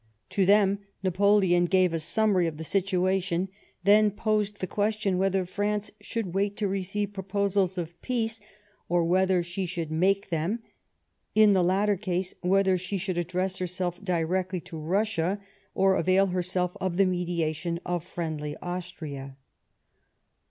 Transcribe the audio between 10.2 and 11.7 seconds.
them; in the